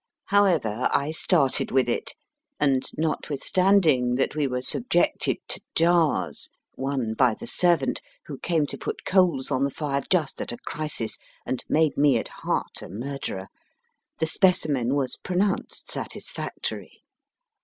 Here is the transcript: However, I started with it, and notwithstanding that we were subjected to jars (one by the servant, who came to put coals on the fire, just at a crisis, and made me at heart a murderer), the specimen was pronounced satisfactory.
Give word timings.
However, 0.29 0.89
I 0.91 1.11
started 1.11 1.69
with 1.69 1.87
it, 1.87 2.15
and 2.59 2.89
notwithstanding 2.97 4.15
that 4.15 4.35
we 4.35 4.47
were 4.47 4.63
subjected 4.63 5.37
to 5.49 5.61
jars 5.75 6.49
(one 6.73 7.13
by 7.13 7.35
the 7.35 7.45
servant, 7.45 8.01
who 8.25 8.39
came 8.39 8.65
to 8.65 8.79
put 8.79 9.05
coals 9.05 9.51
on 9.51 9.63
the 9.63 9.69
fire, 9.69 10.01
just 10.09 10.41
at 10.41 10.51
a 10.51 10.57
crisis, 10.57 11.19
and 11.45 11.63
made 11.69 11.97
me 11.97 12.17
at 12.17 12.29
heart 12.29 12.81
a 12.81 12.89
murderer), 12.89 13.49
the 14.17 14.25
specimen 14.25 14.95
was 14.95 15.17
pronounced 15.17 15.91
satisfactory. 15.91 17.03